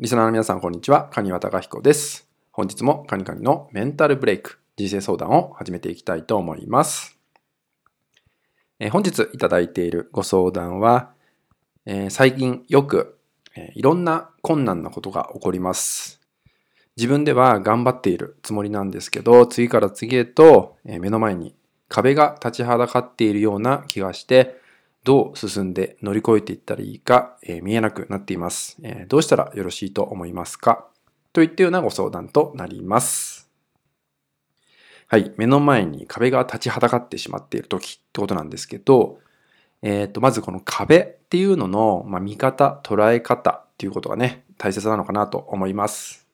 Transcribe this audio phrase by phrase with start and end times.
[0.00, 1.10] リスナーの皆さん、こんにちは。
[1.12, 2.26] カニワタカヒコです。
[2.52, 7.18] 本日もカニカニのメンタルブレイク、人生相談を始めていきたいと思います。
[8.78, 11.10] えー、本日いただいているご相談は、
[11.84, 13.18] えー、最近よく、
[13.54, 16.18] えー、いろんな困難なことが起こります。
[16.96, 21.54] 自分では頑張っているつもりなんですけど、次から次へと、え目の前に
[21.88, 24.62] 壁が立ちはだかっているような気がして、
[25.04, 30.86] どう進んで乗り越えていったらいいか、えー、見えなくなっています、えー、どうしたらよろしいと思いますか？
[31.32, 33.48] といったようなご相談となります。
[35.06, 35.32] はい。
[35.36, 39.18] 目の前に壁が立ちはだかってしまっている時ってことなんですけど、
[39.82, 46.28] えっ、ー、と、まずこの壁っていうのの、まあ、見方、捉え方っていうことがね、大切なのかなと思います。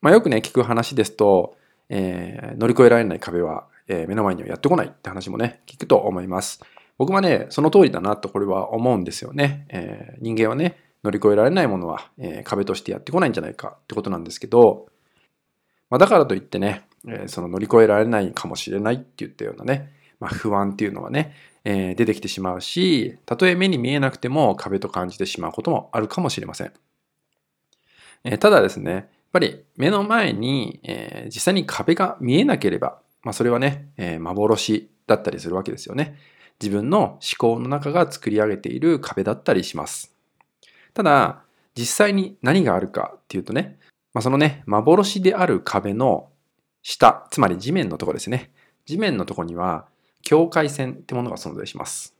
[0.00, 1.56] まあ、よくね、聞く話ですと、
[1.88, 6.62] えー、乗り越えられない壁は、えー、目の前にはやってこないって話もね、聞くと思います。
[6.98, 9.66] 僕はね、その通りだなとこれは思うんですよね。
[9.68, 14.86] えー、人間はね、乗り越えられないものは、えー、壁としてやってこないんじゃないかってことなんですけど、
[15.90, 26.72] まあ、だからといってね、えー、その乗り越えられないかもしれないって言ったようなね、まあ、不安っていうのはね、えー、出てきてしまうし、たとえ目に見えなくても壁と感じてしまうこともあるかもしれません。
[28.24, 36.16] え、ただですね、やっぱり目の前に、え、実際に壁が見えなければ、まあ、それはね、え、幻だったりするわけですよね。
[36.60, 40.14] 自分の思考の中が作り上げている壁だったりします。
[40.92, 41.42] ただ、
[41.76, 43.78] 実際に何があるかっていうとね、
[44.12, 46.30] まあ、そのね、幻である壁の
[46.82, 48.52] 下、つまり地面のところですね。
[48.86, 49.86] 地面のところには
[50.22, 52.14] 境界線ってものが存在します。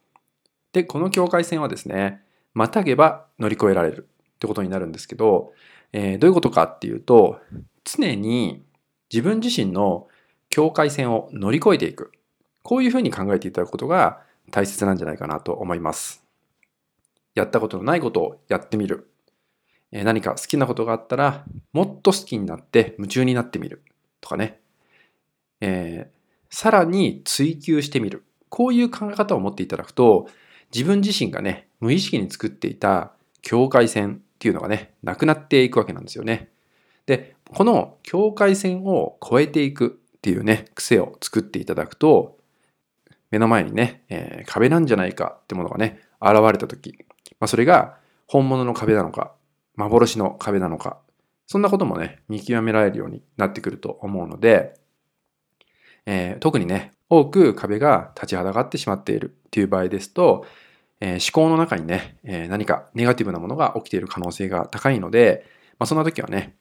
[0.73, 5.53] で、この境界線はですね、またげば乗り越えられるってことになるんですけど、
[5.93, 7.39] えー、どういうことかっていうと、
[7.85, 8.65] 常に
[9.13, 10.09] 自分自身の
[10.51, 12.13] 境界線を乗り越えていく。
[12.65, 16.25] こういうふうに考えていただくことが大切なんじゃないかなと思います。
[17.35, 19.11] やったことのないことをやってみる。
[19.93, 23.83] 何か好きなことがあったら、もっと好きになって夢中になってみる。
[24.21, 24.61] とかね。
[25.61, 28.25] えー、さらに追求してみる。
[28.49, 30.29] こういう考え方を持っていただくと、
[30.73, 33.13] 自分自身がね、無意識に作っていた
[33.43, 36.49] 境界線っていうのがね、なくなっていくわけなんですよね。
[37.07, 42.39] で、この境界線を越えていくっていうね、癖を作っていただくと、
[43.31, 46.97] 目の前にね、えー、壁なんじゃないかってものがね、現れた時、
[47.41, 47.97] まあ、それが
[48.27, 49.33] 本物の壁なのか、
[49.77, 50.99] 幻の壁なのか、
[51.47, 54.75] そんなこともね、見極められるようになってくると思うので、
[56.07, 60.47] えー、特にね、多く壁が立ちはだかってしまっているっていう場合ですと、
[61.01, 65.45] えー、思考の中にね、えー、何かネガティブなものが起きている可能性が高いので、
[65.79, 66.57] まあ、そんな時はね、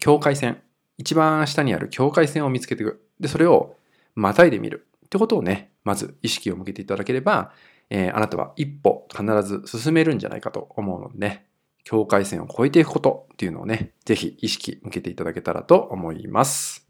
[0.00, 0.62] 境界線、
[0.98, 3.04] 一番下にある境界線を見つけていく。
[3.18, 3.76] で、それを
[4.14, 4.86] またいでみる。
[5.12, 7.52] ってことをね、まず意識を向けていただければ、
[7.90, 11.46] えー、あなたは一歩必ず進めるんじゃないかと思うのでね、
[11.84, 16.88] 境界線を越えていくことっていうのをね、ぜひ意識向けていただけたらと思います。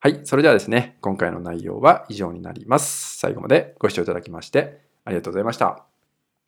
[0.00, 0.22] はい。
[0.24, 3.18] それではですね、今回の内容は以上になります。
[3.18, 5.91] 最後までご視聴いただきましてありがとうございました。